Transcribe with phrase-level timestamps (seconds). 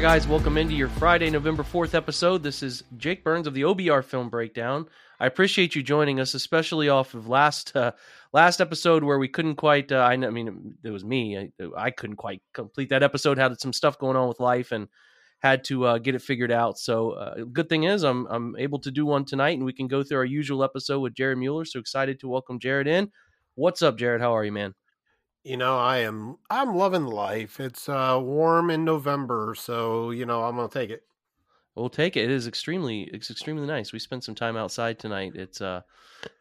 [0.00, 0.26] Hi, guys.
[0.26, 2.42] Welcome into your Friday, November 4th episode.
[2.42, 4.86] This is Jake Burns of the OBR Film Breakdown.
[5.20, 7.92] I appreciate you joining us, especially off of last uh,
[8.32, 9.92] last episode where we couldn't quite.
[9.92, 11.36] Uh, I, I mean, it was me.
[11.36, 13.36] I, I, couldn't quite complete that episode.
[13.36, 14.88] Had some stuff going on with life and
[15.40, 16.78] had to uh, get it figured out.
[16.78, 19.86] So, uh, good thing is, I'm I'm able to do one tonight, and we can
[19.86, 21.66] go through our usual episode with Jared Mueller.
[21.66, 23.10] So excited to welcome Jared in.
[23.54, 24.22] What's up, Jared?
[24.22, 24.72] How are you, man?
[25.42, 27.60] You know, I am I'm loving life.
[27.60, 31.04] It's uh warm in November, so you know, I'm gonna take it.
[31.74, 32.24] We'll take it.
[32.24, 33.92] It is extremely it's extremely nice.
[33.92, 35.32] We spent some time outside tonight.
[35.36, 35.80] It's uh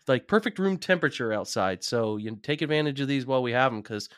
[0.07, 1.83] like perfect room temperature outside.
[1.83, 4.09] So you take advantage of these while we have them because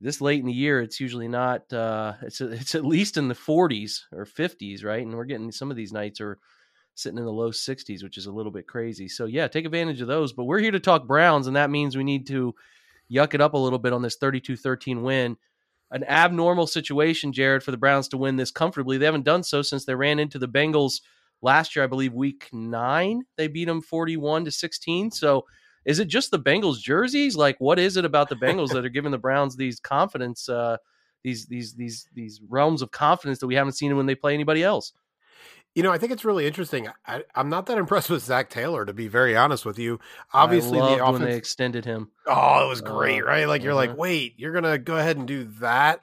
[0.00, 1.72] this late in the year, it's usually not.
[1.72, 5.04] Uh, it's it's at least in the 40s or 50s, right?
[5.04, 6.38] And we're getting some of these nights are
[6.94, 9.08] sitting in the low 60s, which is a little bit crazy.
[9.08, 10.32] So yeah, take advantage of those.
[10.32, 12.54] But we're here to talk Browns, and that means we need to
[13.10, 15.36] yuck it up a little bit on this 32 13 win.
[15.90, 18.98] An abnormal situation, Jared, for the Browns to win this comfortably.
[18.98, 21.00] They haven't done so since they ran into the Bengals
[21.42, 23.22] last year, I believe, week nine.
[23.36, 25.12] They beat them 41 to 16.
[25.12, 25.44] So
[25.84, 27.36] is it just the Bengals jerseys?
[27.36, 30.78] Like, what is it about the Bengals that are giving the Browns these confidence, uh,
[31.22, 34.62] these these these these realms of confidence that we haven't seen when they play anybody
[34.62, 34.92] else?
[35.74, 36.88] You know, I think it's really interesting.
[37.06, 39.98] I, am not that impressed with Zac Taylor, to be very honest with you.
[40.32, 42.10] Obviously, the offense when they extended him.
[42.26, 43.48] Oh, it was great, uh, right?
[43.48, 43.64] Like uh-huh.
[43.64, 43.98] you're like, uh-huh.
[43.98, 46.00] wait, you're gonna go ahead and do that.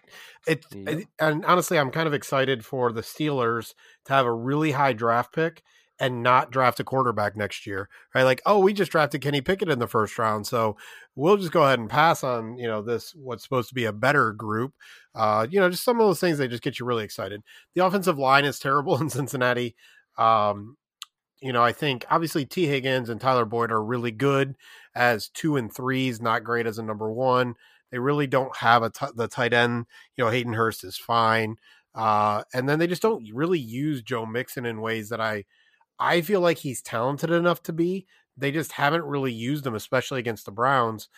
[0.48, 0.88] It, yep.
[0.88, 3.74] it, and honestly, I'm kind of excited for the Steelers
[4.06, 5.64] to have a really high draft pick
[6.02, 8.24] and not draft a quarterback next year, right?
[8.24, 10.76] Like, oh, we just drafted Kenny Pickett in the first round, so
[11.16, 13.94] we'll just go ahead and pass on, you know, this what's supposed to be a
[13.94, 14.74] better group.
[15.14, 17.44] Uh, you know, just some of those things that just get you really excited.
[17.76, 19.76] The offensive line is terrible in Cincinnati.
[20.18, 20.76] Um,
[21.40, 24.56] you know, I think obviously Tee Higgins and Tyler Boyd are really good
[24.96, 27.54] as two and threes, not great as a number one.
[27.92, 29.86] They really don't have a t- the tight end.
[30.18, 31.58] You know, Hayden Hurst is fine.
[31.94, 35.46] Uh, and then they just don't really use Joe Mixon in ways that I
[36.02, 38.08] I feel like he's talented enough to be.
[38.36, 41.10] They just haven't really used him, especially against the Browns.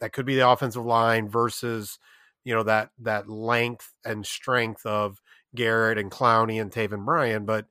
[0.00, 2.00] That could be the offensive line versus,
[2.42, 5.22] you know, that that length and strength of
[5.54, 7.46] Garrett and Clowney and Taven Bryan.
[7.46, 7.66] But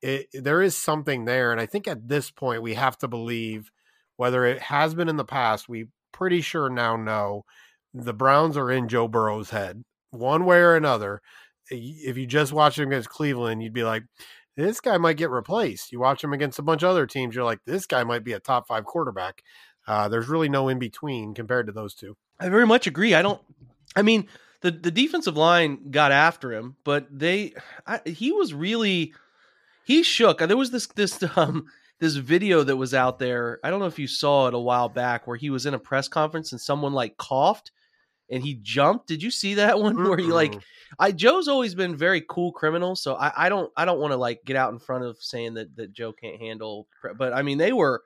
[0.00, 3.70] it, there is something there, and I think at this point we have to believe
[4.16, 5.68] whether it has been in the past.
[5.68, 7.44] We pretty sure now know
[7.92, 11.20] the Browns are in Joe Burrow's head one way or another.
[11.70, 14.04] If you just watch him against Cleveland, you'd be like,
[14.58, 15.92] this guy might get replaced.
[15.92, 18.32] You watch him against a bunch of other teams, you're like, this guy might be
[18.32, 19.44] a top five quarterback.
[19.86, 22.16] Uh, there's really no in between compared to those two.
[22.40, 23.14] I very much agree.
[23.14, 23.40] I don't.
[23.94, 24.26] I mean,
[24.60, 27.54] the the defensive line got after him, but they
[27.86, 29.14] I, he was really
[29.84, 30.38] he shook.
[30.40, 31.66] There was this this um
[32.00, 33.60] this video that was out there.
[33.62, 35.78] I don't know if you saw it a while back where he was in a
[35.78, 37.70] press conference and someone like coughed
[38.30, 39.06] and he jumped.
[39.08, 40.54] Did you see that one where he like
[40.98, 44.16] I Joe's always been very cool criminal, so I, I don't I don't want to
[44.16, 47.58] like get out in front of saying that that Joe can't handle, but I mean
[47.58, 48.02] they were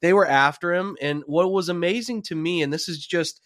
[0.00, 3.40] they were after him, and what was amazing to me, and this is just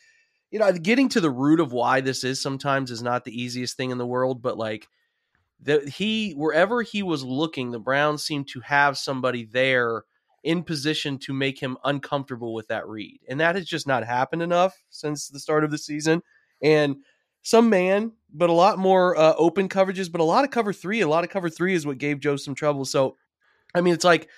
[0.50, 3.76] you know getting to the root of why this is sometimes is not the easiest
[3.76, 4.88] thing in the world, but like
[5.62, 10.04] that he wherever he was looking, the Browns seemed to have somebody there
[10.44, 13.20] in position to make him uncomfortable with that read.
[13.28, 16.22] And that has just not happened enough since the start of the season.
[16.62, 16.96] And
[17.42, 21.00] some man, but a lot more uh, open coverages, but a lot of cover three.
[21.00, 22.84] A lot of cover three is what gave Joe some trouble.
[22.84, 23.16] So,
[23.74, 24.28] I mean, it's like,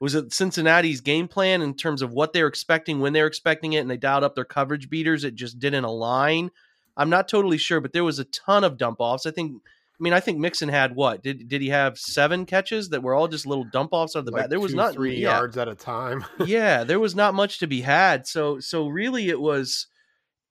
[0.00, 3.78] was it Cincinnati's game plan in terms of what they're expecting, when they're expecting it,
[3.78, 5.24] and they dialed up their coverage beaters?
[5.24, 6.50] It just didn't align.
[6.96, 9.26] I'm not totally sure, but there was a ton of dump offs.
[9.26, 9.62] I think
[10.00, 11.22] I mean, I think Mixon had what?
[11.22, 14.32] Did did he have seven catches that were all just little dump offs of the
[14.32, 14.50] like bat?
[14.50, 15.36] There was two, not three yeah.
[15.36, 16.24] yards at a time.
[16.46, 18.26] yeah, there was not much to be had.
[18.26, 19.86] So so really, it was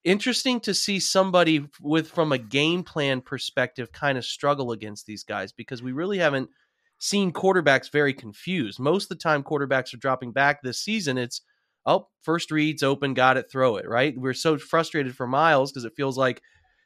[0.05, 5.25] interesting to see somebody with from a game plan perspective kind of struggle against these
[5.25, 6.49] guys because we really haven't
[6.97, 8.79] seen quarterbacks very confused.
[8.79, 11.17] Most of the time, quarterbacks are dropping back this season.
[11.17, 11.41] It's
[11.85, 13.87] oh, first reads open, got it, throw it.
[13.89, 14.17] Right?
[14.17, 16.41] We're so frustrated for Myles because it feels like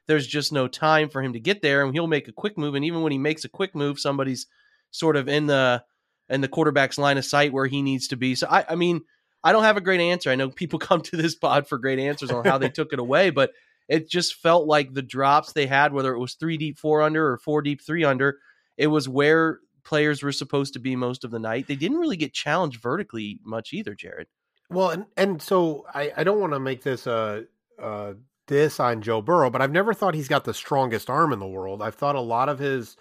[0.08, 2.76] there's just no time for him to get there and he'll make a quick move
[2.76, 4.48] and even when he makes a quick move somebody's
[4.92, 5.84] sort of in the
[6.30, 8.36] in the quarterback's line of sight where he needs to be.
[8.36, 9.02] So i i mean
[9.44, 10.30] i don't have a great answer.
[10.30, 13.00] I know people come to this pod for great answers on how they took it
[13.00, 13.52] away but
[13.88, 17.32] it just felt like the drops they had whether it was three deep four under
[17.32, 18.40] or four deep three under
[18.78, 21.66] it was where players were supposed to be most of the night.
[21.66, 24.28] They didn't really get challenged vertically much either jared.
[24.70, 27.46] Well and and so i i don't want to make this a
[27.82, 28.14] uh
[28.48, 31.48] this on Joe Burrow, but I've never thought he's got the strongest arm in the
[31.48, 31.82] world.
[31.82, 32.96] I've thought a lot of his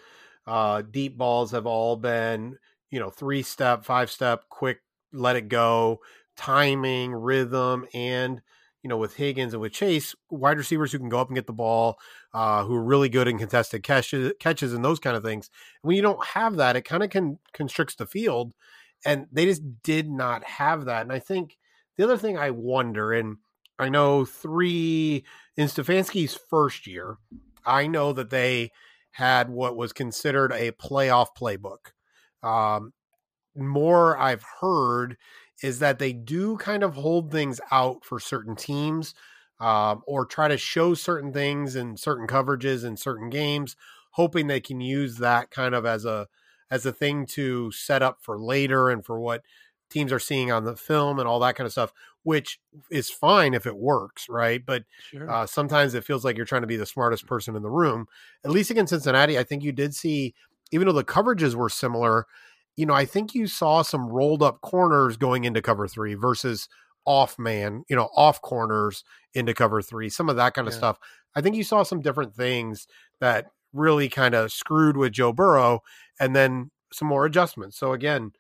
[0.47, 2.59] uh, deep balls have all been,
[2.91, 4.81] you know, three step, five step, quick,
[5.13, 6.01] let it go,
[6.37, 8.41] timing, rhythm, and
[8.83, 11.49] you know, with Higgins and with Chase, wide receivers who can go up and get
[11.49, 11.99] the ball,
[12.33, 15.51] uh, who are really good in contested catches, catches and those kind of things.
[15.83, 18.53] When you don't have that, it kind of can constricts the field,
[19.05, 21.03] and they just did not have that.
[21.03, 21.59] And I think
[21.97, 23.39] the other thing I wonder, and
[23.79, 25.25] I know three
[25.57, 27.19] in Stefanski's first year,
[27.65, 28.71] I know that they
[29.13, 31.93] had what was considered a playoff playbook.
[32.47, 32.93] Um,
[33.57, 35.17] more I've heard
[35.63, 39.15] is that they do kind of hold things out for certain teams
[39.59, 43.75] um, or try to show certain things in certain coverages in certain games,
[44.13, 46.29] hoping they can use that kind of as a
[46.71, 49.43] as a thing to set up for later and for what
[49.89, 51.93] teams are seeing on the film and all that kind of stuff,
[52.27, 52.59] which
[52.91, 54.67] is fine if it works, right?
[54.67, 54.83] But
[55.13, 55.31] sure.
[55.31, 58.09] uh, sometimes it feels like you're trying to be the smartest person in the room.
[58.45, 60.35] At least against Cincinnati, I think you did see,
[60.73, 62.27] even though the coverages were similar,
[62.75, 66.69] you know, I think you saw some rolled up corners going into cover three versus
[67.05, 70.79] off man, you know, off corners into cover three, some of that kind of yeah.
[70.79, 70.99] stuff.
[71.37, 72.89] I think you saw some different things
[73.21, 75.81] that really kind of screwed with Joe Burrow
[76.19, 77.79] and then some more adjustments.
[77.79, 78.33] So again,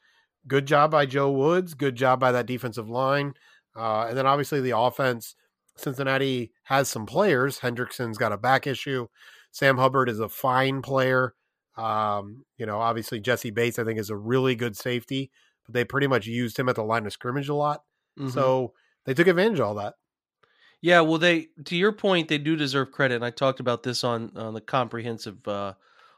[0.48, 1.74] good job by Joe Woods.
[1.74, 3.34] Good job by that defensive line.
[3.76, 5.34] Uh, and then obviously the offense.
[5.76, 7.60] Cincinnati has some players.
[7.60, 9.08] Hendrickson's got a back issue.
[9.50, 11.34] Sam Hubbard is a fine player.
[11.76, 15.30] Um, you know, obviously Jessie Bates, I think, is a really good safety,
[15.66, 17.82] but they pretty much used him at the line of scrimmage a lot.
[18.18, 18.30] Mm-hmm.
[18.30, 18.72] So
[19.04, 19.94] they took advantage of all that.
[20.80, 23.16] Yeah, well, they to your point, they do deserve credit.
[23.16, 25.74] And I talked about this on on the comprehensive uh,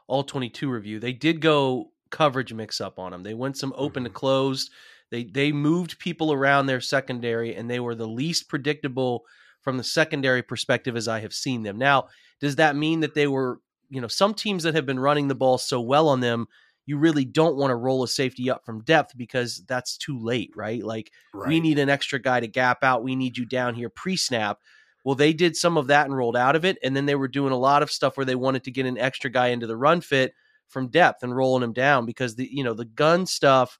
[0.07, 0.99] all twenty two review.
[0.99, 3.23] They did go coverage mix up on them.
[3.23, 4.13] They went some open mm-hmm.
[4.13, 4.71] to closed.
[5.11, 9.25] They they moved people around their secondary, and they were the least predictable
[9.61, 11.77] from the secondary perspective as I have seen them.
[11.77, 12.07] Now,
[12.39, 13.59] does that mean that they were,
[13.89, 16.47] you know, some teams that have been running the ball so well on them,
[16.85, 20.51] you really don't want to roll a safety up from depth because that's too late,
[20.55, 20.83] right?
[20.83, 21.47] Like right.
[21.47, 23.03] we need an extra guy to gap out.
[23.03, 24.59] We need you down here pre-snap.
[25.03, 27.27] Well, they did some of that and rolled out of it, and then they were
[27.27, 29.77] doing a lot of stuff where they wanted to get an extra guy into the
[29.77, 30.33] run fit
[30.67, 33.77] from depth and rolling him down because the you know the gun stuff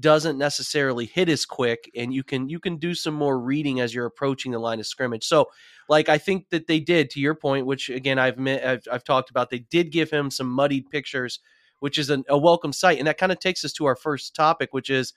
[0.00, 3.94] doesn't necessarily hit as quick and you can you can do some more reading as
[3.94, 5.24] you're approaching the line of scrimmage.
[5.24, 5.48] So
[5.88, 9.30] like i think that they did to your point which again i've i've, I've talked
[9.30, 11.40] about they did give him some muddied pictures
[11.80, 14.34] which is an, a welcome sight and that kind of takes us to our first
[14.34, 15.12] topic which is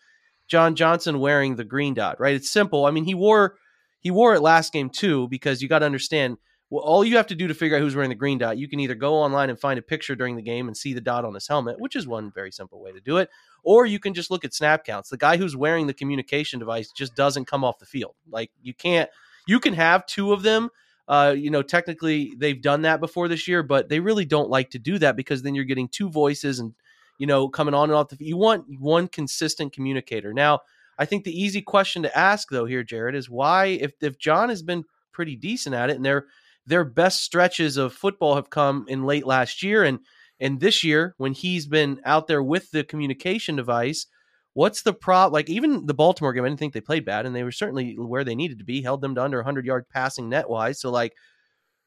[0.47, 2.35] john johnson wearing the green dot right?
[2.35, 2.85] It's simple.
[2.85, 3.55] I mean he wore
[3.99, 6.37] he wore it last game too because you got to understand
[6.71, 8.67] well, all you have to do to figure out who's wearing the green dot, you
[8.67, 11.23] can either go online and find a picture during the game and see the dot
[11.23, 13.29] on his helmet, which is one very simple way to do it,
[13.65, 15.09] or you can just look at snap counts.
[15.09, 18.15] The guy who's wearing the communication device just doesn't come off the field.
[18.29, 19.09] Like you can't,
[19.47, 20.69] you can have two of them.
[21.07, 24.69] Uh, you know, technically they've done that before this year, but they really don't like
[24.71, 26.73] to do that because then you're getting two voices and
[27.17, 28.17] you know coming on and off the.
[28.19, 30.33] You want one consistent communicator.
[30.33, 30.61] Now,
[30.97, 34.49] I think the easy question to ask though here, Jared, is why if if John
[34.49, 36.25] has been pretty decent at it and they're
[36.65, 39.99] their best stretches of football have come in late last year and
[40.39, 44.07] and this year when he's been out there with the communication device
[44.55, 47.35] what's the prop like even the baltimore game i didn't think they played bad and
[47.35, 50.29] they were certainly where they needed to be held them to under 100 yard passing
[50.29, 50.79] net wise.
[50.79, 51.13] So like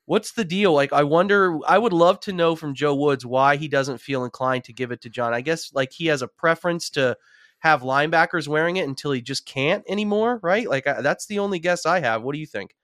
[0.05, 0.73] what's the deal?
[0.73, 4.25] Like i wonder i would love to know from joe woods why he doesn't feel
[4.25, 5.35] inclined to give it to john.
[5.35, 7.17] I guess like he has a preference to
[7.61, 10.69] have linebackers wearing it until he just can't anymore right?
[10.69, 12.23] Like I, that's the only guess i have.
[12.23, 12.75] What do you think?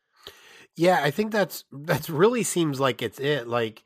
[0.76, 3.46] Yeah, I think that's that's really seems like it's it.
[3.46, 3.84] Like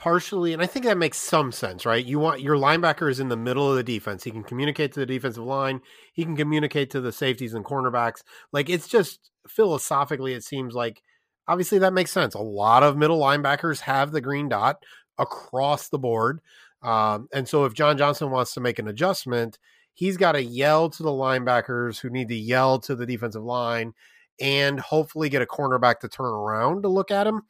[0.00, 2.04] partially, and I think that makes some sense, right?
[2.04, 4.24] You want your linebacker is in the middle of the defense.
[4.24, 5.80] He can communicate to the defensive line.
[6.14, 8.22] He can communicate to the safeties and cornerbacks.
[8.52, 11.02] Like it's just philosophically, it seems like
[11.46, 12.34] obviously that makes sense.
[12.34, 14.82] A lot of middle linebackers have the green dot
[15.18, 16.40] across the board,
[16.82, 19.58] um, and so if John Johnson wants to make an adjustment,
[19.92, 23.92] he's got to yell to the linebackers who need to yell to the defensive line
[24.40, 27.42] and hopefully get a cornerback to turn around to look at him,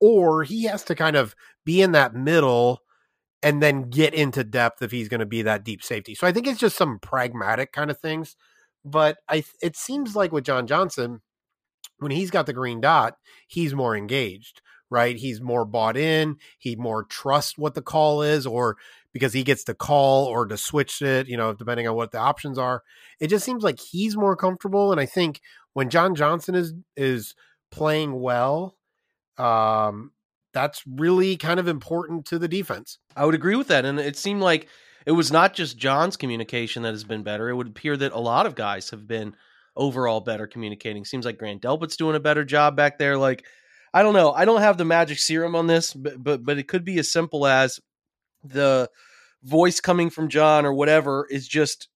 [0.00, 2.80] or he has to kind of be in that middle
[3.42, 6.14] and then get into depth if he's going to be that deep safety.
[6.14, 8.36] So I think it's just some pragmatic kind of things.
[8.84, 11.20] But I it seems like with John Johnson,
[11.98, 13.16] when he's got the green dot,
[13.46, 15.16] he's more engaged, right?
[15.16, 16.36] He's more bought in.
[16.58, 18.78] He more trusts what the call is, or
[19.12, 22.18] because he gets to call or to switch it, you know, depending on what the
[22.18, 22.82] options are.
[23.18, 24.92] It just seems like he's more comfortable.
[24.92, 25.40] And I think
[25.74, 27.34] when John Johnson is is
[27.70, 28.76] playing well,
[29.40, 30.12] um,
[30.52, 32.98] that's really kind of important to the defense.
[33.16, 34.68] I would agree with that, and it seemed like
[35.06, 37.48] it was not just John's communication that has been better.
[37.48, 39.34] It would appear that a lot of guys have been
[39.76, 41.04] overall better communicating.
[41.04, 43.16] Seems like Grant Delpit's doing a better job back there.
[43.16, 43.44] Like,
[43.94, 44.32] I don't know.
[44.32, 47.10] I don't have the magic serum on this, but but but it could be as
[47.10, 47.80] simple as
[48.44, 48.90] the
[49.42, 51.88] voice coming from John or whatever is just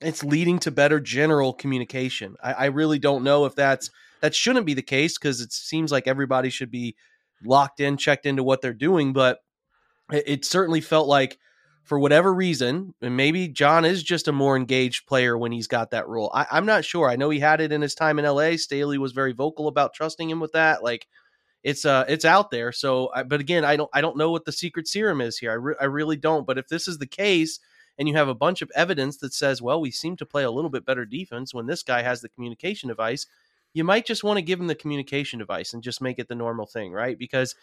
[0.00, 2.36] it's leading to better general communication.
[2.42, 3.90] I, I really don't know if that's
[4.20, 6.96] that shouldn't be the case because it seems like everybody should be
[7.44, 9.12] locked in, checked into what they're doing.
[9.12, 9.40] But
[10.12, 11.38] it, it certainly felt like,
[11.84, 15.90] for whatever reason, and maybe John is just a more engaged player when he's got
[15.92, 16.30] that role.
[16.34, 17.08] I, I'm not sure.
[17.08, 18.56] I know he had it in his time in LA.
[18.56, 20.84] Staley was very vocal about trusting him with that.
[20.84, 21.06] Like
[21.62, 22.72] it's uh it's out there.
[22.72, 25.50] So, but again, I don't I don't know what the secret serum is here.
[25.50, 26.46] I re- I really don't.
[26.46, 27.58] But if this is the case,
[27.98, 30.50] and you have a bunch of evidence that says, well, we seem to play a
[30.50, 33.26] little bit better defense when this guy has the communication device,
[33.78, 36.34] you might just want to give them the communication device and just make it the
[36.34, 37.16] normal thing, right?
[37.16, 37.54] Because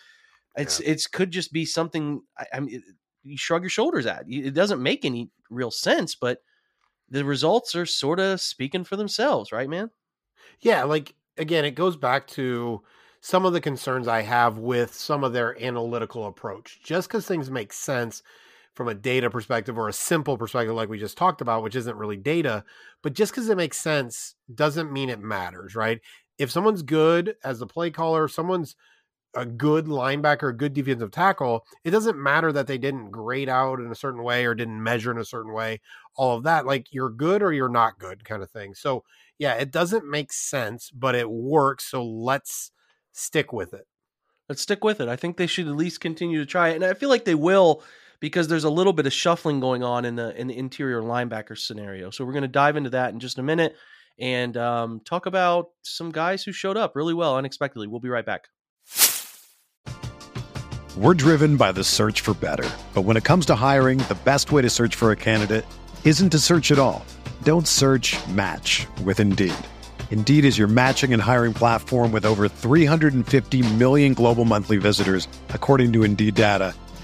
[0.55, 0.91] it's yeah.
[0.91, 2.21] it's could just be something.
[2.39, 2.81] I, I mean,
[3.23, 4.23] you shrug your shoulders at.
[4.29, 6.39] It doesn't make any real sense, but
[7.09, 9.91] the results are sort of speaking for themselves, right, man?
[10.61, 12.81] Yeah, like again, it goes back to
[13.19, 16.79] some of the concerns I have with some of their analytical approach.
[16.81, 18.23] Just because things make sense
[18.75, 21.97] from a data perspective or a simple perspective, like we just talked about, which isn't
[21.97, 22.63] really data,
[23.01, 26.01] but just because it makes sense doesn't mean it matters, right?
[26.37, 28.75] If someone's good as a play caller, someone's
[29.33, 33.79] a good linebacker, a good defensive tackle, it doesn't matter that they didn't grade out
[33.79, 35.81] in a certain way or didn't measure in a certain way.
[36.15, 38.73] All of that, like you're good or you're not good, kind of thing.
[38.73, 39.03] So,
[39.37, 41.85] yeah, it doesn't make sense, but it works.
[41.89, 42.71] So let's
[43.11, 43.87] stick with it.
[44.47, 45.09] Let's stick with it.
[45.09, 46.75] I think they should at least continue to try it.
[46.75, 47.83] And I feel like they will
[48.25, 51.55] because there's a little bit of shuffling going on in the in the interior linebacker
[51.55, 52.09] scenario.
[52.09, 53.75] So we're going to dive into that in just a minute
[54.17, 57.85] and um, talk about some guys who showed up really well unexpectedly.
[57.85, 58.47] We'll be right back.
[60.97, 64.51] We're driven by the search for better, but when it comes to hiring, the best
[64.51, 65.65] way to search for a candidate
[66.03, 67.05] isn't to search at all.
[67.43, 68.17] Don't search.
[68.29, 69.53] Match with Indeed.
[70.09, 75.93] Indeed is your matching and hiring platform with over 350 million global monthly visitors, according
[75.93, 76.73] to Indeed data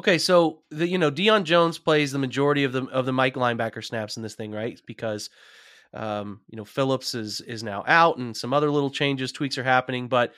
[0.00, 3.34] Okay, so the you know Deion Jones plays the majority of the of the Mike
[3.34, 4.80] linebacker snaps in this thing, right?
[4.86, 5.28] Because
[5.92, 9.62] um, you know Phillips is is now out, and some other little changes, tweaks are
[9.62, 10.08] happening.
[10.08, 10.32] But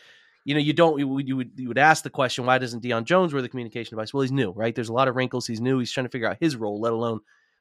[0.44, 2.82] you know you don't you would you would, you would ask the question, why doesn't
[2.82, 4.12] Deion Jones wear the communication device?
[4.12, 4.74] Well, he's new, right?
[4.74, 5.46] There's a lot of wrinkles.
[5.46, 5.78] He's new.
[5.78, 7.20] He's trying to figure out his role, let alone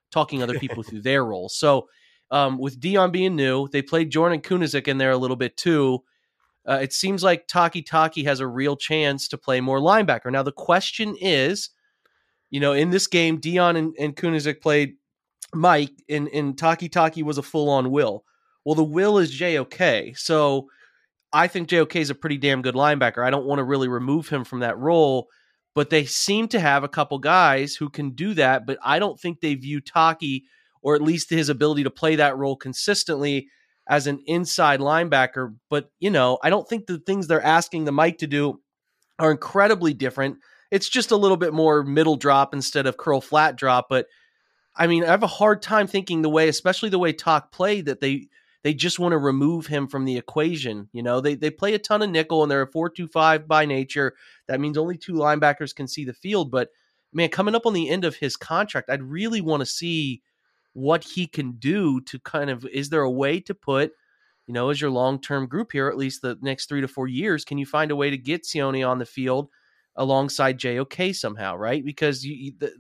[0.09, 1.49] talking other people through their role.
[1.49, 1.87] So
[2.31, 5.99] um, with Deion being new, they played Jordan Kunaszyk in there a little bit too.
[6.67, 10.31] Uh, it seems like Takitaki has a real chance to play more linebacker.
[10.31, 11.69] Now the question is
[12.51, 14.95] you know, in this game, Deion and, and Kunaszyk played
[15.53, 18.23] Mike, and, and Takitaki was a full on will.
[18.63, 20.15] Well, the will is JOK.
[20.17, 20.69] So
[21.33, 23.25] I think JOK is a pretty damn good linebacker.
[23.25, 25.27] I don't want to really remove him from that role,
[25.73, 28.67] but they seem to have a couple guys who can do that.
[28.67, 30.43] But I don't think they view Taki,
[30.81, 33.47] or at least his ability to play that role consistently,
[33.89, 35.55] as an inside linebacker.
[35.69, 38.61] But, you know, I don't think the things they're asking the Mike to do
[39.19, 40.37] are incredibly different.
[40.71, 43.87] It's just a little bit more middle drop instead of curl flat drop.
[43.89, 44.07] But
[44.75, 47.85] I mean, I have a hard time thinking the way, especially the way Talk played,
[47.85, 48.27] that they
[48.63, 50.87] they just want to remove him from the equation.
[50.93, 53.47] You know, they they play a ton of nickel and they're a four two five
[53.47, 54.15] by nature.
[54.47, 56.51] That means only two linebackers can see the field.
[56.51, 56.69] But
[57.13, 60.21] man, coming up on the end of his contract, I'd really want to see
[60.73, 63.91] what he can do to kind of is there a way to put
[64.47, 67.07] you know as your long term group here at least the next three to four
[67.07, 69.49] years can you find a way to get Sione on the field
[70.01, 71.85] alongside JOK somehow, right?
[71.85, 72.73] Because you, you, the,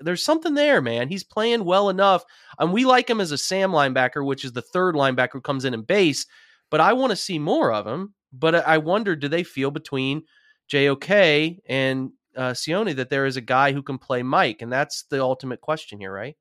[0.00, 1.08] there's something there, man.
[1.08, 2.24] He's playing well enough.
[2.58, 5.64] And we like him as a Sam linebacker, which is the third linebacker who comes
[5.64, 6.26] in and base,
[6.70, 8.14] but I want to see more of him.
[8.32, 10.24] But I wonder, do they feel between
[10.68, 15.04] JOK and uh, Sione that there is a guy who can play Mike, and that's
[15.04, 16.36] the ultimate question here, right?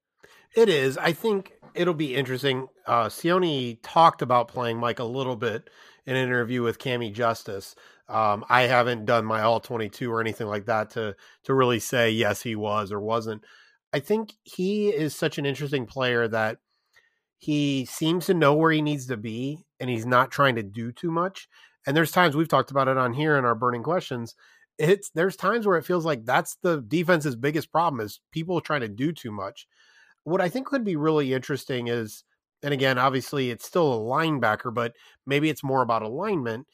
[0.56, 0.98] It is.
[0.98, 2.68] I think it'll be interesting.
[2.86, 5.70] Uh, Sione talked about playing Mike a little bit
[6.06, 7.76] in an interview with Cami Justice.
[8.10, 11.16] Um, I haven't done my all 22 or anything like that to
[11.46, 13.44] to really say yes he was or wasn't.
[13.94, 16.58] I think he is such an interesting player that
[17.38, 20.92] he seems to know where he needs to be and he's not trying to do
[20.92, 21.48] too much.
[21.86, 24.36] And there's times we've talked about it on here in our burning questions.
[24.78, 28.82] It's there's times where it feels like that's the defense's biggest problem is people trying
[28.82, 29.68] to do too much.
[30.24, 32.24] What I think could be really interesting is,
[32.62, 34.94] and again, obviously it's still a linebacker, but
[35.26, 36.68] maybe it's more about alignment.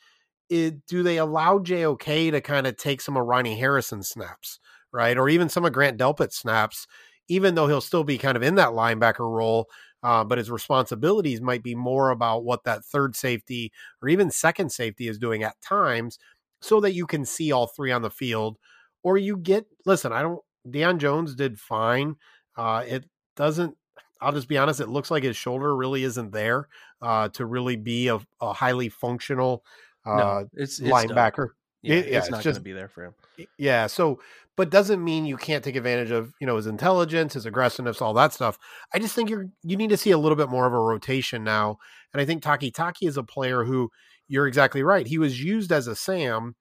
[0.50, 4.60] It, do they allow JOK to kind of take some of Ronnie Harrison snaps,
[4.92, 5.18] right?
[5.18, 6.88] Or even some of Grant Delpit snaps,
[7.28, 9.68] even though he'll still be kind of in that linebacker role,
[10.04, 14.72] uh, but his responsibilities might be more about what that third safety or even second
[14.72, 16.18] safety is doing at times
[16.62, 18.58] so that you can see all three on the field.
[19.04, 22.16] Or you get, listen, I don't, Deion Jones did fine.
[22.58, 23.06] Uh, it
[23.40, 23.76] doesn't,
[24.22, 26.68] I'll just be honest, it looks like his shoulder really isn't there
[27.02, 29.64] uh, to really be a, a highly functional
[30.06, 31.50] uh, no, it's, it's linebacker.
[31.82, 33.14] Yeah, it, yeah, it's, it's not going to be there for him.
[33.58, 33.88] Yeah.
[33.88, 34.20] So,
[34.58, 38.14] but doesn't mean you can't take advantage of you know his intelligence, his aggressiveness, all
[38.16, 38.58] that stuff.
[38.94, 41.44] I just think you're you need to see a little bit more of a rotation
[41.44, 41.78] now,
[42.14, 43.90] and I think Takitaki is a player who
[44.28, 45.08] you're exactly right.
[45.08, 46.56] He was used as a Sam,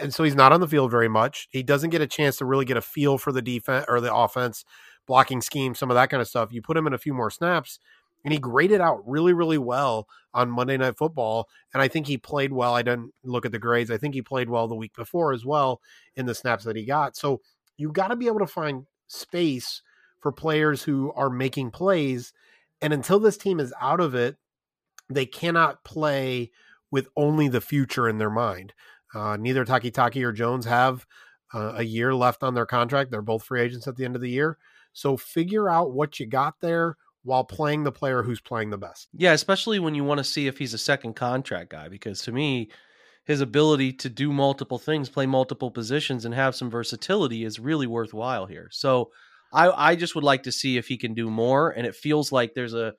[0.00, 1.46] and so he's not on the field very much.
[1.50, 4.12] He doesn't get a chance to really get a feel for the defense or the
[4.12, 4.64] offense,
[5.06, 6.52] blocking scheme, some of that kind of stuff.
[6.52, 7.78] You put him in a few more snaps,
[8.24, 11.48] and he graded out really, really well on Monday Night Football.
[11.74, 12.74] And I think he played well.
[12.74, 13.90] I didn't look at the grades.
[13.90, 15.80] I think he played well the week before as well
[16.14, 17.16] in the snaps that he got.
[17.16, 17.40] So
[17.76, 19.82] you got to be able to find space
[20.20, 22.32] for players who are making plays.
[22.80, 24.36] And until this team is out of it,
[25.10, 26.50] they cannot play
[26.90, 28.72] with only the future in their mind.
[29.14, 31.06] Uh, neither Takitaki or Jones have
[31.52, 33.10] uh, a year left on their contract.
[33.10, 34.58] They're both free agents at the end of the year.
[34.92, 39.08] So figure out what you got there while playing the player who's playing the best.
[39.14, 42.32] Yeah, especially when you want to see if he's a second contract guy, because to
[42.32, 42.70] me,
[43.24, 47.86] his ability to do multiple things, play multiple positions, and have some versatility is really
[47.86, 48.68] worthwhile here.
[48.72, 49.10] So
[49.52, 52.32] I, I just would like to see if he can do more, and it feels
[52.32, 52.94] like there's a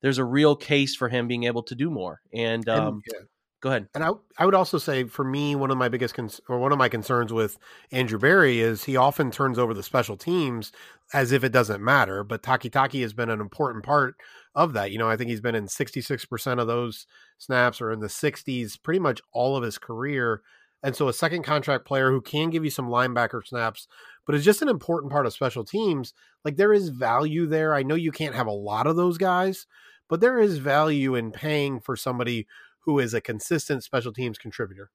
[0.00, 2.20] there's a real case for him being able to do more.
[2.32, 3.20] And, um, and yeah.
[3.60, 3.88] Go ahead.
[3.92, 6.14] And I, I would also say for me, one of my biggest
[6.48, 7.58] or one of my concerns with
[7.90, 10.70] Andrew Berry is he often turns over the special teams
[11.12, 12.22] as if it doesn't matter.
[12.22, 14.14] But Takitaki has been an important part
[14.54, 14.92] of that.
[14.92, 17.06] You know, I think he's been in 66% of those
[17.38, 20.42] snaps or in the 60s pretty much all of his career.
[20.84, 23.88] And so a second contract player who can give you some linebacker snaps,
[24.24, 26.14] but is just an important part of special teams.
[26.44, 27.74] Like there is value there.
[27.74, 29.66] I know you can't have a lot of those guys,
[30.08, 32.46] but there is value in paying for somebody
[32.88, 34.90] who is a consistent special teams contributor.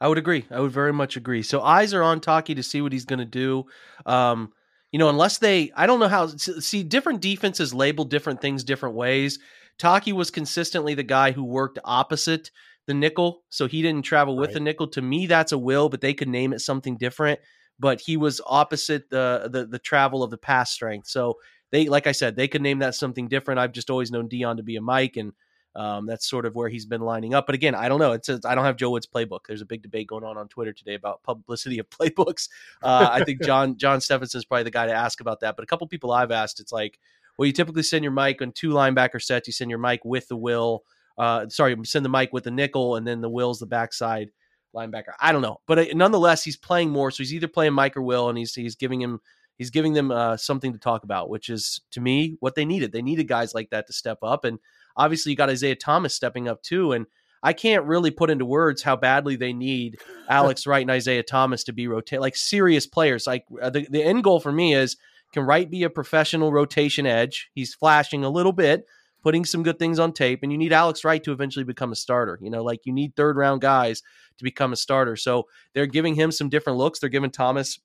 [0.00, 0.46] I would agree.
[0.50, 1.42] I would very much agree.
[1.42, 3.64] So eyes are on Taki to see what he's going to do.
[4.06, 4.54] Um,
[4.90, 6.28] you know, unless they, I don't know how.
[6.28, 9.38] See, different defenses label different things different ways.
[9.78, 12.50] Taki was consistently the guy who worked opposite
[12.86, 14.54] the nickel, so he didn't travel with right.
[14.54, 14.88] the nickel.
[14.88, 17.40] To me, that's a will, but they could name it something different.
[17.78, 21.08] But he was opposite the the the travel of the pass strength.
[21.08, 21.34] So
[21.70, 23.60] they, like I said, they could name that something different.
[23.60, 25.32] I've just always known Deion to be a Mike, and
[25.76, 27.46] um, that's sort of where he's been lining up.
[27.46, 28.12] But again, I don't know.
[28.12, 29.40] It says I don't have Joe Woods' playbook.
[29.46, 32.48] There's a big debate going on on Twitter today about publicity of playbooks.
[32.82, 35.54] Uh, I think John John Stephenson is probably the guy to ask about that.
[35.54, 36.98] But a couple people I've asked, it's like,
[37.36, 39.46] well, you typically send your Mike on two linebacker sets.
[39.46, 40.84] You send your Mike with the will.
[41.18, 44.30] Uh, sorry, send the Mike with the nickel, and then the will's the backside
[44.74, 45.12] linebacker.
[45.20, 47.10] I don't know, but uh, nonetheless, he's playing more.
[47.10, 49.20] So he's either playing Mike or Will, and he's he's giving him
[49.56, 52.92] he's giving them uh, something to talk about, which is to me what they needed.
[52.92, 54.58] They needed guys like that to step up, and
[54.96, 56.92] obviously you got Isaiah Thomas stepping up too.
[56.92, 57.06] And
[57.42, 61.64] I can't really put into words how badly they need Alex Wright and Isaiah Thomas
[61.64, 63.26] to be rotate like serious players.
[63.26, 64.96] Like uh, the, the end goal for me is
[65.32, 67.50] can Wright be a professional rotation edge?
[67.54, 68.86] He's flashing a little bit,
[69.22, 71.96] putting some good things on tape, and you need Alex Wright to eventually become a
[71.96, 72.38] starter.
[72.40, 74.02] You know, like you need third round guys
[74.38, 75.16] to become a starter.
[75.16, 77.00] So they're giving him some different looks.
[77.00, 77.78] They're giving Thomas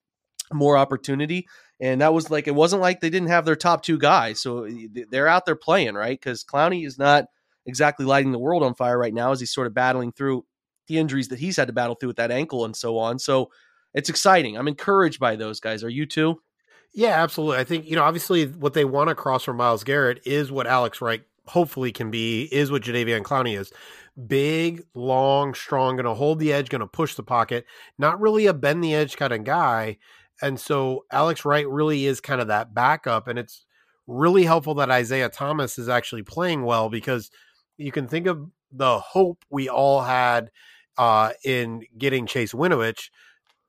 [0.53, 1.47] more opportunity.
[1.79, 4.41] And that was like, it wasn't like they didn't have their top two guys.
[4.41, 6.19] So eh, they're out there playing, right?
[6.19, 7.25] Because Clowney is not
[7.65, 10.45] exactly lighting the world on fire right now as he's sort of battling through
[10.87, 13.17] the injuries that he's had to battle through with that ankle and so on.
[13.17, 13.49] So
[13.93, 14.57] it's exciting.
[14.57, 15.83] I'm encouraged by those guys.
[15.83, 16.41] Are you too?
[16.93, 17.57] Yeah, absolutely.
[17.57, 21.01] I think, you know, obviously what they want across from Myles Garrett is what Alex
[21.01, 23.71] Wright hopefully can be, is what Jadeveon Clowney is.
[24.27, 27.65] Big, long, strong, going to hold the edge, going to push the pocket,
[27.97, 29.97] not really a bend the edge kind of guy.
[30.41, 33.27] And so Alex Wright really is kind of that backup.
[33.27, 33.65] And it's
[34.08, 37.30] really helpful that Isaiah Thomas is actually playing well because
[37.77, 40.49] you can think of the hope we all had
[40.97, 43.10] uh, in getting Chase Winovich.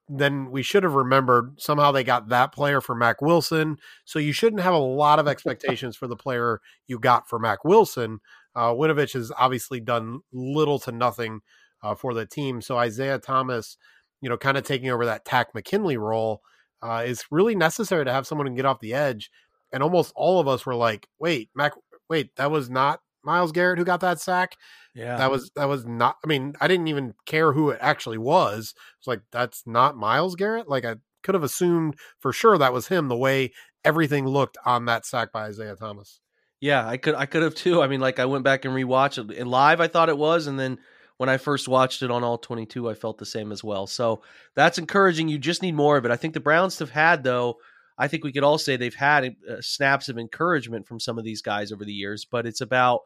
[0.09, 3.79] then we should have remembered somehow they got that player for Mack Wilson.
[4.05, 7.65] So you shouldn't have a lot of expectations for the player you got for Mack
[7.65, 8.21] Wilson.
[8.55, 11.41] Uh, Winovich has obviously done little to nothing
[11.83, 12.61] uh, for the team.
[12.61, 13.79] So Isaiah Thomas,
[14.21, 16.43] you know, kind of taking over that Takk McKinley role
[16.83, 19.31] uh, is really necessary to have someone who can get off the edge.
[19.73, 21.73] And almost all of us were like, wait, Mac,
[22.09, 24.57] wait, that was not Myles Garrett who got that sack.
[24.95, 25.17] Yeah.
[25.17, 28.75] That was that was not I mean, I didn't even care who it actually was.
[28.99, 30.69] It's like that's not Myles Garrett.
[30.69, 33.53] Like I could have assumed for sure that was him the way
[33.85, 36.21] everything looked on that sack by Isaiah Thomas.
[36.61, 37.83] Yeah, I could I could have too.
[37.83, 39.81] I mean, like I went back and rewatched it in live.
[39.81, 40.79] I thought it was, and then
[41.23, 43.87] when I first watched it on all 22, I felt the same as well.
[43.87, 44.23] So
[44.57, 45.29] that's encouraging.
[45.29, 46.11] You just need more of it.
[46.11, 47.59] I think the Browns have had though.
[47.97, 51.25] I think we could all say they've had uh, snaps of encouragement from some of
[51.25, 53.03] these guys over the years, but it's about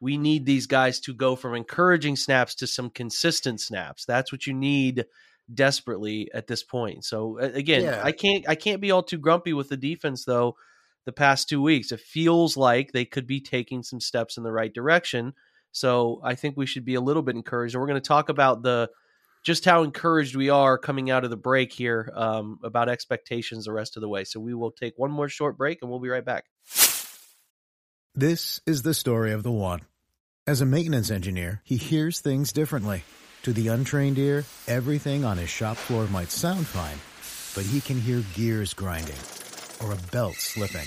[0.00, 4.04] we need these guys to go from encouraging snaps to some consistent snaps.
[4.04, 5.04] That's what you need
[5.54, 7.04] desperately at this point.
[7.04, 8.00] So again, yeah.
[8.02, 10.56] I can't I can't be all too grumpy with the defense though.
[11.04, 14.50] The past 2 weeks, it feels like they could be taking some steps in the
[14.50, 15.34] right direction.
[15.74, 17.74] So I think we should be a little bit encouraged.
[17.74, 18.88] And we're going to talk about the
[19.44, 23.72] just how encouraged we are coming out of the break here um, about expectations the
[23.72, 24.24] rest of the way.
[24.24, 26.44] So we will take one more short break and we'll be right back.
[28.14, 29.80] This is the story of the one.
[30.46, 33.02] As a maintenance engineer, he hears things differently.
[33.42, 36.98] To the untrained ear, everything on his shop floor might sound fine,
[37.54, 39.20] but he can hear gears grinding
[39.82, 40.86] or a belt slipping.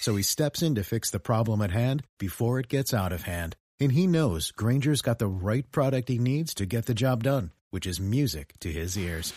[0.00, 3.22] So he steps in to fix the problem at hand before it gets out of
[3.22, 3.56] hand.
[3.80, 7.52] And he knows Grainger's got the right product he needs to get the job done,
[7.70, 9.32] which is music to his ears.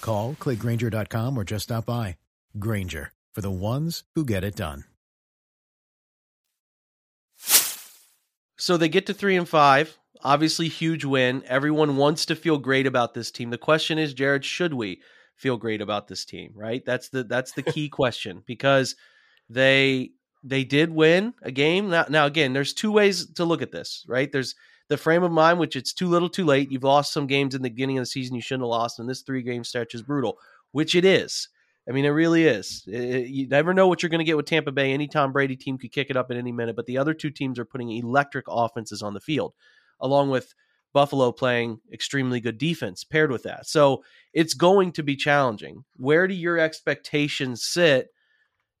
[0.00, 2.16] Call, clickgrainger.com, or just stop by.
[2.58, 4.84] Granger, for the ones who get it done.
[8.56, 9.96] So they get to three and five.
[10.22, 11.44] Obviously, huge win.
[11.46, 13.50] Everyone wants to feel great about this team.
[13.50, 15.02] The question is, Jared, should we
[15.36, 16.52] feel great about this team?
[16.54, 16.82] Right?
[16.84, 18.96] That's the that's the key question because
[19.50, 20.12] they
[20.48, 21.90] they did win a game.
[21.90, 24.04] Now, now again, there's two ways to look at this.
[24.08, 24.30] Right?
[24.30, 24.54] There's
[24.88, 26.70] the frame of mind, which it's too little, too late.
[26.70, 29.08] You've lost some games in the beginning of the season you shouldn't have lost, and
[29.08, 30.38] this three game stretch is brutal,
[30.72, 31.48] which it is.
[31.88, 32.82] I mean, it really is.
[32.86, 34.92] It, you never know what you're going to get with Tampa Bay.
[34.92, 37.30] Any Tom Brady team could kick it up at any minute, but the other two
[37.30, 39.54] teams are putting electric offenses on the field,
[40.00, 40.54] along with
[40.92, 43.66] Buffalo playing extremely good defense paired with that.
[43.66, 45.84] So it's going to be challenging.
[45.96, 48.08] Where do your expectations sit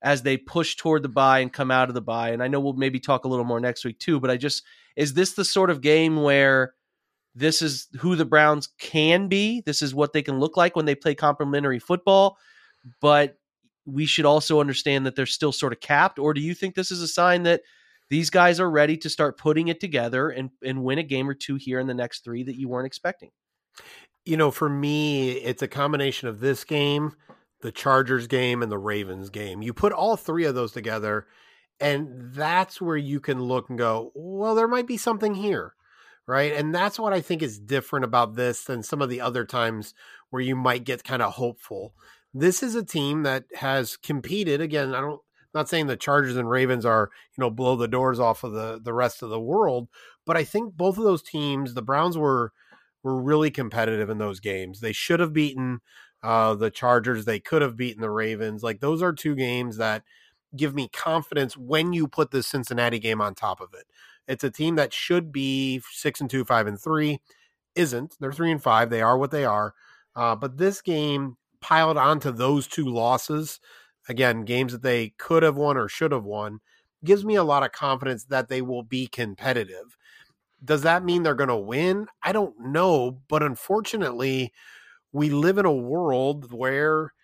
[0.02, 2.30] as they push toward the bye and come out of the bye.
[2.30, 4.62] And I know we'll maybe talk a little more next week too, but I just,
[4.94, 6.74] is this the sort of game where
[7.34, 9.62] this is who the Browns can be?
[9.66, 12.38] This is what they can look like when they play complementary football?
[13.00, 13.38] but
[13.84, 16.18] we should also understand that they're still sort of capped?
[16.18, 17.62] Or do you think this is a sign that
[18.08, 21.34] these guys are ready to start putting it together and, and win a game or
[21.34, 23.30] two here in the next three that you weren't expecting?
[24.24, 27.14] You know, for me, it's a combination of this game,
[27.66, 29.60] the Chargers game, and the Ravens game.
[29.60, 31.26] You put all three of those together,
[31.80, 35.74] and that's where you can look and go, well, there might be something here.
[36.28, 36.52] Right.
[36.54, 39.94] And that's what I think is different about this than some of the other times
[40.30, 41.94] where you might get kind of hopeful
[42.38, 44.94] this is a team that has competed again.
[44.94, 45.20] I don't
[45.54, 48.78] not saying the Chargers and Ravens are, you know, blow the doors off of the
[48.82, 49.88] the rest of the world,
[50.26, 52.52] but I think both of those teams, the Browns were
[53.02, 54.80] were really competitive in those games.
[54.80, 55.80] They should have beaten
[56.26, 57.24] uh, the Chargers.
[57.24, 58.64] They could have beaten the Ravens.
[58.64, 60.02] Like those are two games that
[60.56, 63.84] give me confidence when you put the Cincinnati game on top of it.
[64.26, 67.20] It's a team that should be six and two, five and three,
[67.76, 68.16] isn't.
[68.18, 68.90] They're three and five.
[68.90, 69.74] They are what they are.
[70.16, 73.60] Uh, but this game piled onto those two losses,
[74.08, 76.58] again, games that they could have won or should have won,
[77.04, 79.96] gives me a lot of confidence that they will be competitive.
[80.64, 82.08] Does that mean they're going to win?
[82.24, 84.52] I don't know, but unfortunately,
[85.16, 87.14] we live in a world where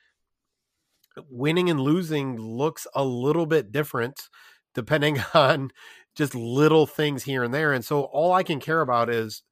[1.28, 4.28] winning and losing looks a little bit different
[4.74, 5.70] depending on
[6.16, 7.72] just little things here and there.
[7.72, 9.42] And so all I can care about is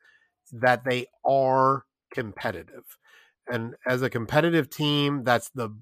[0.53, 2.97] that they are competitive.
[3.47, 5.77] And as a competitive team, that's the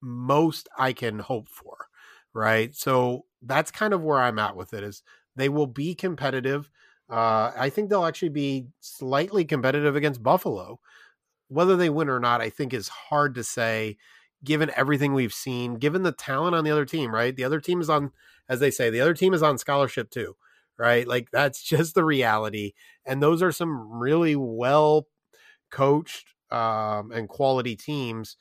[0.00, 1.88] most I can hope for.
[2.32, 2.76] Right.
[2.76, 5.02] So that's kind of where I'm at with it is
[5.34, 6.70] they will be competitive.
[7.10, 10.78] Uh, I think they'll actually be slightly competitive against Buffalo.
[11.48, 13.96] Whether they win or not, I think is hard to say
[14.44, 17.34] given everything we've seen, given the talent on the other team, right?
[17.34, 18.12] The other team is on,
[18.48, 20.36] as they say, the other team is on scholarship too,
[20.78, 21.08] right?
[21.08, 22.72] Like that's just the reality.
[23.06, 25.08] And those are some really well
[25.70, 28.36] coached, um, and quality teams.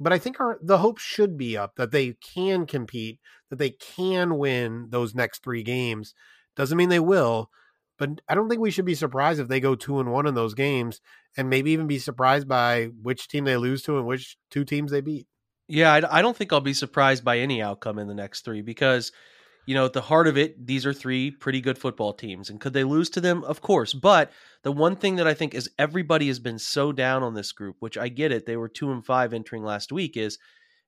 [0.00, 3.18] But I think our the hope should be up that they can compete,
[3.50, 6.14] that they can win those next three games.
[6.54, 7.50] Doesn't mean they will,
[7.98, 10.34] but I don't think we should be surprised if they go two and one in
[10.34, 11.00] those games,
[11.36, 14.90] and maybe even be surprised by which team they lose to and which two teams
[14.90, 15.26] they beat.
[15.66, 18.62] Yeah, I, I don't think I'll be surprised by any outcome in the next three
[18.62, 19.12] because,
[19.66, 22.60] you know, at the heart of it, these are three pretty good football teams, and
[22.60, 23.44] could they lose to them?
[23.44, 24.30] Of course, but
[24.62, 27.76] the one thing that I think is everybody has been so down on this group,
[27.80, 30.38] which I get it, they were two and five entering last week, is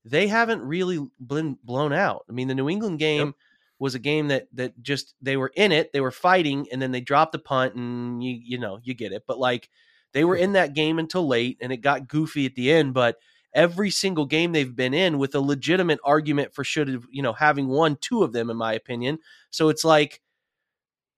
[0.05, 2.25] they haven't really been blown out.
[2.31, 3.27] I mean, the New England game.
[3.29, 3.35] Yep
[3.81, 6.93] was a game that that just they were in it, they were fighting, and then
[6.93, 9.25] they dropped the punt, and you you know you get it.
[9.27, 9.71] But like
[10.13, 12.95] they were in that game until late, and it got goofy at the end.
[12.95, 13.17] But
[13.55, 17.33] every single game they've been in with a legitimate argument for should have you know
[17.33, 19.19] having won two of them, in my opinion.
[19.49, 20.21] So it's like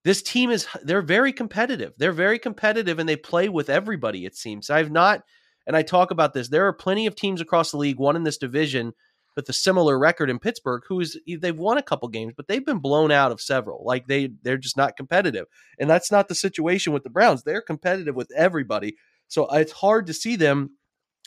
[0.05, 1.95] this team is they're very competitive.
[1.99, 4.25] They're very competitive, and they play with everybody.
[4.25, 5.25] It seems I've not,
[5.67, 6.49] and I talk about this.
[6.49, 8.93] There are plenty of teams across the league, one in this division
[9.37, 12.79] with a similar record in Pittsburgh, who's they've won a couple games, but they've been
[12.79, 13.85] blown out of several.
[13.85, 15.47] Like they they're just not competitive,
[15.79, 17.43] and that's not the situation with the Browns.
[17.43, 18.97] They're competitive with everybody,
[19.29, 20.77] so uh, it's hard to see them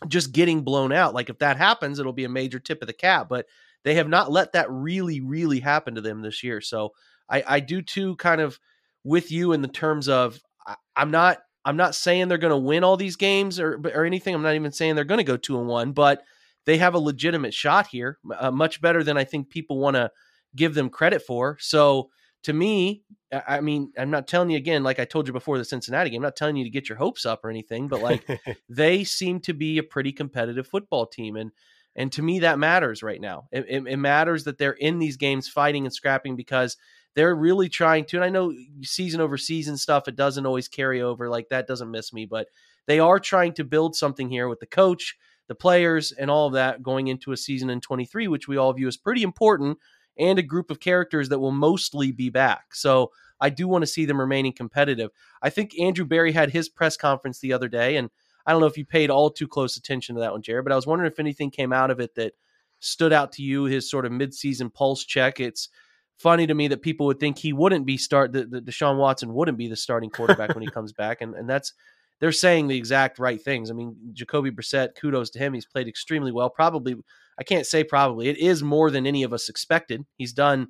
[0.08, 1.14] just getting blown out.
[1.14, 3.46] Like if that happens, it'll be a major tip of the cap, but
[3.84, 6.62] they have not let that really really happen to them this year.
[6.62, 6.94] So
[7.30, 8.60] I I do too kind of
[9.04, 12.58] with you in the terms of I, I'm not I'm not saying they're going to
[12.58, 14.36] win all these games or or anything.
[14.36, 16.24] I'm not even saying they're going to go two and one, but
[16.66, 20.12] they have a legitimate shot here, uh, much better than I think people want to
[20.56, 21.58] give them credit for.
[21.60, 22.10] So
[22.44, 23.04] to me,
[23.48, 26.20] I mean, I'm not telling you again, like I told you before the Cincinnati game,
[26.20, 28.24] I'm not telling you to get your hopes up or anything, but like
[28.70, 31.36] they seem to be a pretty competitive football team.
[31.36, 31.52] And,
[31.96, 33.48] and to me, that matters right now.
[33.52, 36.78] It, it, it matters that they're in these games fighting and scrapping because
[37.16, 38.18] they're really trying to.
[38.18, 41.30] And I know season over season stuff, it doesn't always carry over.
[41.30, 42.48] Like that doesn't miss me, but
[42.86, 45.18] they are trying to build something here with the coach
[45.48, 48.74] the players and all of that going into a season in 23, which we all
[48.74, 49.78] view as pretty important,
[50.18, 52.74] and a group of characters that will mostly be back.
[52.74, 55.12] So I do want to see them remaining competitive.
[55.42, 58.10] I think Andrew Berry had his press conference the other day, and
[58.46, 60.72] I don't know if you paid all too close attention to that one, Jared, but
[60.72, 62.34] I was wondering if anything came out of it that
[62.80, 65.40] stood out to you, his sort of midseason pulse check.
[65.40, 65.70] It's
[66.18, 69.34] funny to me that people would think he wouldn't be start the, the Deshaun Watson
[69.34, 71.74] wouldn't be the starting quarterback when he comes back, and and that's
[72.20, 73.70] they're saying the exact right things.
[73.70, 75.54] I mean, Jacoby Brissett, kudos to him.
[75.54, 76.50] He's played extremely well.
[76.50, 76.96] Probably,
[77.40, 78.30] I can't say probably.
[78.30, 80.06] It is more than any of us expected.
[80.18, 80.70] He's done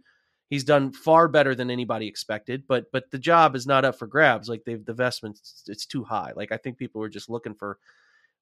[0.49, 2.63] he's done far better than anybody expected.
[2.67, 4.49] But but the job is not up for grabs.
[4.49, 6.31] Like they've the investment, it's too high.
[6.35, 7.77] Like I think people were just looking for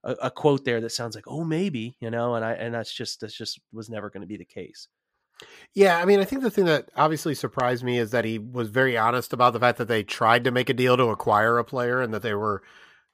[0.03, 2.93] a, a quote there that sounds like, oh maybe, you know, and I and that's
[2.93, 4.87] just that's just was never going to be the case.
[5.73, 8.69] Yeah, I mean, I think the thing that obviously surprised me is that he was
[8.69, 11.65] very honest about the fact that they tried to make a deal to acquire a
[11.65, 12.61] player and that they were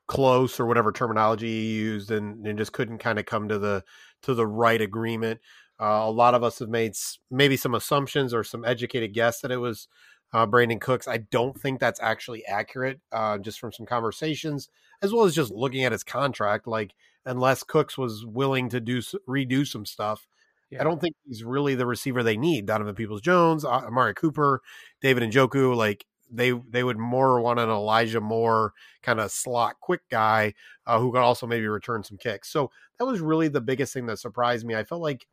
[0.09, 3.83] close or whatever terminology he used and, and just couldn't kind of come to the
[4.21, 5.39] to the right agreement
[5.79, 6.93] uh, a lot of us have made
[7.31, 9.87] maybe some assumptions or some educated guess that it was
[10.33, 11.07] uh, Brandin Cooks.
[11.07, 14.69] I don't think that's actually accurate, uh, just from some conversations,
[15.01, 16.67] as well as just looking at his contract.
[16.67, 16.93] Like,
[17.25, 20.27] unless Cooks was willing to do redo some stuff,
[20.69, 20.81] yeah.
[20.81, 22.65] I don't think he's really the receiver they need.
[22.65, 24.61] Donovan Peoples Jones, Amari Cooper,
[25.01, 25.75] David Njoku.
[25.75, 30.53] like they they would more want an Elijah Moore kind of slot quick guy
[30.85, 32.51] uh, who could also maybe return some kicks.
[32.51, 34.75] So that was really the biggest thing that surprised me.
[34.75, 35.25] I felt like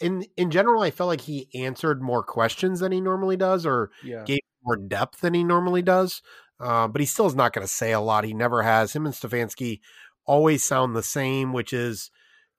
[0.00, 3.90] in in general, I felt like he answered more questions than he normally does, or
[4.02, 4.24] yeah.
[4.24, 6.22] gave more depth than he normally does.
[6.58, 8.24] Uh, but he still is not going to say a lot.
[8.24, 8.94] He never has.
[8.94, 9.80] Him and Stefanski
[10.24, 12.10] always sound the same, which is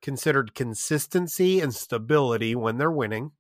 [0.02, 3.32] considered consistency and stability when they're winning,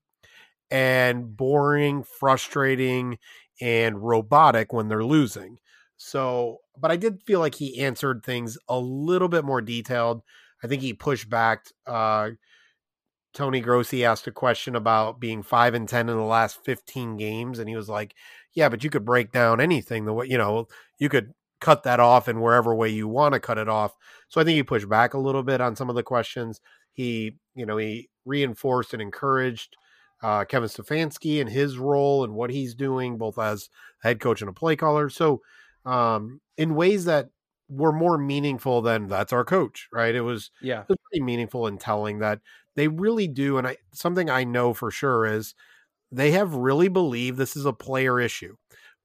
[0.71, 3.19] and boring, frustrating,
[3.61, 5.59] and robotic when they're losing.
[5.97, 10.21] So, but I did feel like he answered things a little bit more detailed.
[10.63, 11.65] I think he pushed back.
[11.85, 12.31] Uh,
[13.33, 17.59] Tony Grossi asked a question about being five and ten in the last fifteen games,
[17.59, 18.15] and he was like,
[18.53, 20.67] "Yeah, but you could break down anything the way you know
[20.97, 23.95] you could cut that off in wherever way you want to cut it off."
[24.29, 26.61] So I think he pushed back a little bit on some of the questions.
[26.93, 29.77] He, you know, he reinforced and encouraged
[30.21, 34.49] uh, Kevin Stefanski and his role and what he's doing, both as head coach and
[34.49, 35.09] a play caller.
[35.09, 35.41] So,
[35.85, 37.29] um, in ways that
[37.69, 40.15] were more meaningful than that's our coach, right?
[40.15, 42.39] It was, yeah, it was pretty meaningful in telling that
[42.75, 43.57] they really do.
[43.57, 45.53] And I, something I know for sure is
[46.11, 48.55] they have really believed this is a player issue,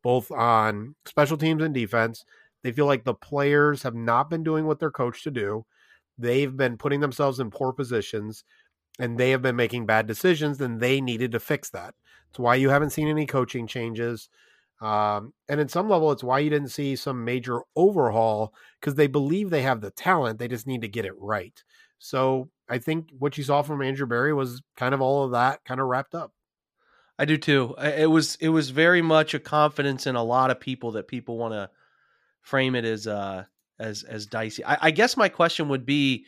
[0.02, 2.24] both on special teams and defense.
[2.62, 5.66] They feel like the players have not been doing what they're coached to do.
[6.16, 8.44] They've been putting themselves in poor positions
[8.98, 11.94] and they have been making bad decisions, then they needed to fix that.
[12.30, 14.28] It's why you haven't seen any coaching changes.
[14.80, 19.06] Um, and in some level, it's why you didn't see some major overhaul because they
[19.06, 20.38] believe they have the talent.
[20.38, 21.62] They just need to get it right.
[21.98, 25.64] So I think what you saw from Andrew Berry was kind of all of that
[25.64, 26.32] kind of wrapped up.
[27.18, 27.76] I do too.
[27.78, 31.38] It was it was very much a confidence in a lot of people that people
[31.38, 31.70] want to
[32.40, 33.44] frame it as uh
[33.78, 34.64] as as dicey.
[34.64, 36.24] I, I, guess my question would be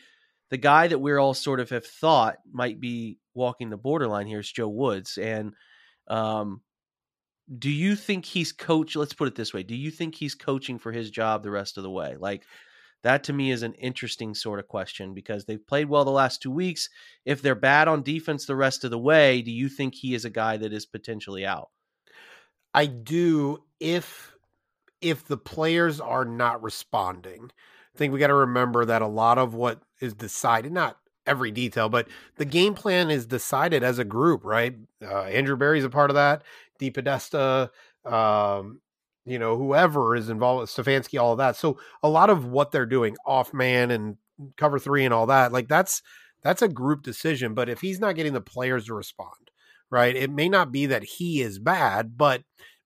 [0.51, 4.41] the guy that we're all sort of have thought might be walking the borderline here
[4.41, 5.55] is Joe Woods, and
[6.09, 6.61] um,
[7.59, 8.97] do you think he's coach?
[8.97, 11.77] Let's put it this way: Do you think he's coaching for his job the rest
[11.77, 12.17] of the way?
[12.19, 12.45] Like
[13.05, 16.41] that to me is an interesting sort of question because they've played well the last
[16.41, 16.89] two weeks.
[17.27, 20.25] If they're bad on defense the rest of the way, do you think he is
[20.25, 21.69] a guy that is potentially out?
[22.73, 24.35] I do if
[25.01, 27.51] if the players are not responding.
[27.95, 31.51] I think we got to remember that a lot of what is decided, not every
[31.51, 34.75] detail, but the game plan is decided as a group, right?
[35.03, 36.43] Uh, Andrew Berry's a part of that.
[36.81, 37.71] DePodesta,
[38.05, 38.81] um,
[39.25, 41.57] you know, whoever is involved with Stefanski, all of that.
[41.57, 44.17] So a lot of what they're doing, off man and
[44.57, 46.03] cover three and all that, like that's
[46.43, 47.55] that's a group decision.
[47.55, 49.51] But if he's not getting the players to respond,
[49.91, 52.43] right, it may not be that he is bad, but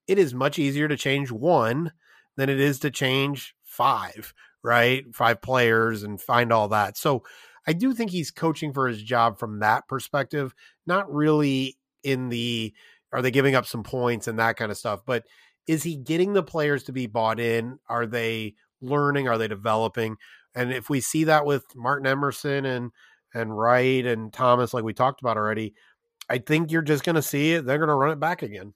[0.06, 1.92] it is much easier to change one
[2.36, 5.04] than it is to change five, right?
[5.14, 6.96] Five players and find all that.
[6.96, 7.22] So
[7.66, 10.54] I do think he's coaching for his job from that perspective,
[10.86, 12.72] not really in the
[13.12, 15.24] are they giving up some points and that kind of stuff, but
[15.66, 17.78] is he getting the players to be bought in?
[17.88, 19.28] Are they learning?
[19.28, 20.16] Are they developing?
[20.54, 22.90] And if we see that with Martin Emerson and
[23.34, 25.74] and Wright and Thomas, like we talked about already,
[26.30, 27.66] I think you're just going to see it.
[27.66, 28.72] They're going to run it back again.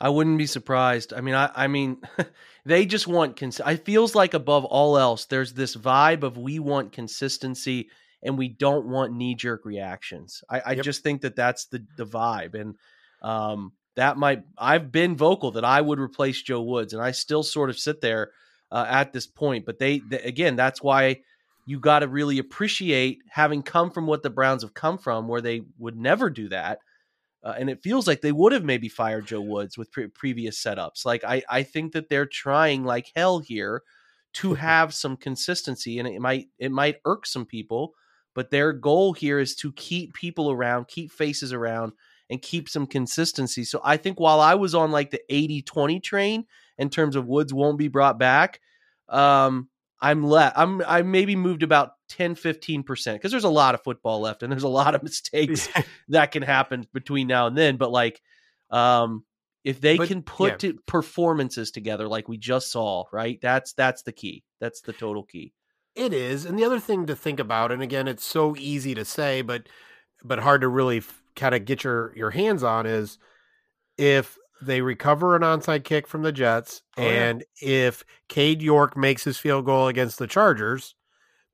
[0.00, 1.12] I wouldn't be surprised.
[1.12, 2.00] I mean, I, I mean,
[2.64, 3.36] they just want.
[3.36, 7.88] Cons- I feels like above all else, there's this vibe of we want consistency
[8.22, 10.42] and we don't want knee jerk reactions.
[10.48, 10.84] I, I yep.
[10.84, 12.76] just think that that's the the vibe, and
[13.22, 14.42] um, that might.
[14.56, 18.00] I've been vocal that I would replace Joe Woods, and I still sort of sit
[18.00, 18.30] there
[18.70, 19.66] uh, at this point.
[19.66, 21.20] But they, they again, that's why
[21.66, 25.40] you got to really appreciate having come from what the Browns have come from, where
[25.40, 26.78] they would never do that.
[27.42, 30.62] Uh, and it feels like they would have maybe fired Joe Woods with pre- previous
[30.62, 31.04] setups.
[31.04, 33.82] Like I, I think that they're trying like hell here
[34.34, 37.94] to have some consistency, and it might it might irk some people,
[38.34, 41.92] but their goal here is to keep people around, keep faces around,
[42.28, 43.64] and keep some consistency.
[43.64, 46.44] So I think while I was on like the 80-20 train
[46.76, 48.60] in terms of Woods won't be brought back,
[49.08, 49.68] um,
[50.00, 54.20] I'm let I'm I maybe moved about 10 15% because there's a lot of football
[54.20, 55.68] left and there's a lot of mistakes
[56.08, 58.20] that can happen between now and then but like
[58.70, 59.24] um
[59.64, 60.72] if they but, can put yeah.
[60.86, 65.52] performances together like we just saw right that's that's the key that's the total key
[65.94, 69.04] it is and the other thing to think about and again it's so easy to
[69.04, 69.68] say but
[70.24, 71.02] but hard to really
[71.36, 73.18] kind of get your your hands on is
[73.96, 77.86] if they recover an onside kick from the Jets, oh, and yeah.
[77.86, 80.94] if Cade York makes his field goal against the Chargers,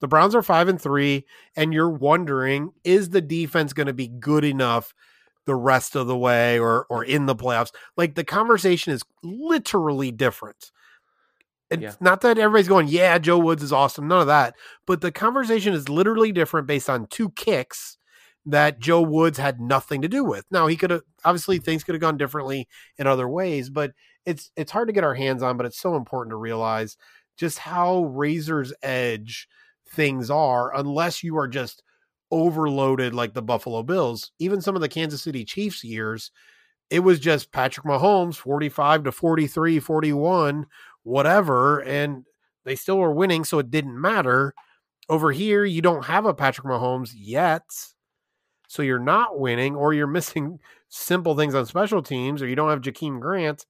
[0.01, 1.25] the Browns are five and three,
[1.57, 4.95] and you're wondering is the defense going to be good enough
[5.47, 7.73] the rest of the way or or in the playoffs?
[7.97, 10.71] Like the conversation is literally different.
[11.71, 11.93] It's yeah.
[12.01, 14.55] not that everybody's going, yeah, Joe Woods is awesome, none of that.
[14.87, 17.97] But the conversation is literally different based on two kicks
[18.47, 20.45] that Joe Woods had nothing to do with.
[20.51, 23.93] Now he could have obviously things could have gone differently in other ways, but
[24.27, 26.97] it's it's hard to get our hands on, but it's so important to realize
[27.37, 29.49] just how razor's edge
[29.95, 31.83] things are unless you are just
[32.31, 34.33] overloaded like the Buffalo Bills.
[34.39, 36.31] Even some of the Kansas City Chiefs years,
[36.91, 40.67] it was just Patrick Mahomes 45 to 43, 41,
[41.03, 42.25] whatever, and
[42.65, 44.55] they still were winning, so it didn't matter.
[45.09, 47.63] Over here, you don't have a Patrick Mahomes yet
[48.75, 52.71] so you're not winning, or you're missing simple things on special teams, or you don't
[52.71, 53.67] have Jakeem Grant,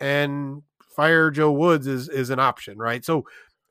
[0.00, 0.62] and
[0.94, 3.04] fire Joe Woods is is an option, right?
[3.04, 3.24] So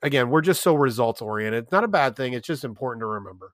[0.06, 1.64] again, we're just so results oriented.
[1.64, 2.32] It's not a bad thing.
[2.32, 3.52] It's just important to remember.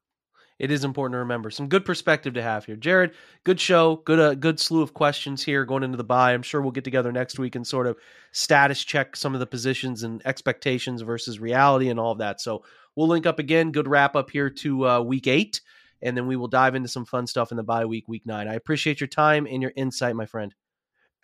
[0.58, 3.12] It is important to remember some good perspective to have here, Jared.
[3.42, 6.32] Good show, good uh, good slew of questions here going into the bye.
[6.32, 7.96] I'm sure we'll get together next week and sort of
[8.30, 12.40] status check some of the positions and expectations versus reality and all of that.
[12.40, 12.62] So
[12.94, 13.72] we'll link up again.
[13.72, 15.62] Good wrap up here to uh, week eight
[16.02, 18.46] and then we will dive into some fun stuff in the bye week, week nine.
[18.46, 20.54] I appreciate your time and your insight, my friend.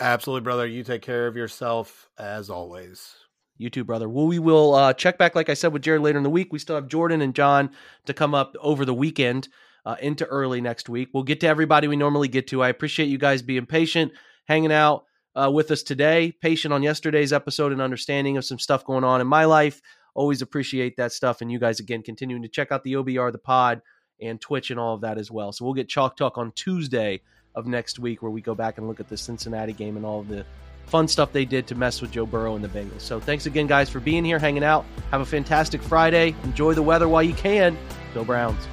[0.01, 0.67] Absolutely, brother.
[0.67, 3.15] You take care of yourself as always.
[3.59, 4.09] You too, brother.
[4.09, 6.53] Well, we will uh, check back, like I said, with Jared later in the week.
[6.53, 7.71] We still have Jordan and John
[8.07, 9.49] to come up over the weekend
[9.85, 11.11] uh, into early next week.
[11.13, 12.63] We'll get to everybody we normally get to.
[12.63, 14.13] I appreciate you guys being patient,
[14.47, 15.05] hanging out
[15.35, 19.21] uh, with us today, patient on yesterday's episode, and understanding of some stuff going on
[19.21, 19.83] in my life.
[20.15, 21.41] Always appreciate that stuff.
[21.41, 23.83] And you guys, again, continuing to check out the OBR, the pod
[24.21, 25.53] and Twitch and all of that as well.
[25.53, 27.21] So we'll get Chalk Talk on Tuesday
[27.55, 30.21] of next week where we go back and look at the Cincinnati game and all
[30.21, 30.45] of the
[30.89, 33.03] fun stuff they did to mess with Joe Burrow and the Bengals.
[33.03, 34.85] So thanks again, guys, for being here, hanging out.
[35.11, 36.35] Have a fantastic Friday.
[36.45, 37.77] Enjoy the weather while you can.
[38.15, 38.67] Go Browns.